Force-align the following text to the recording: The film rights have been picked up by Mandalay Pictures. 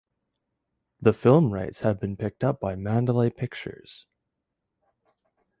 The 1.01 1.13
film 1.13 1.53
rights 1.53 1.81
have 1.81 1.99
been 1.99 2.17
picked 2.17 2.43
up 2.43 2.59
by 2.59 2.73
Mandalay 2.75 3.29
Pictures. 3.29 4.07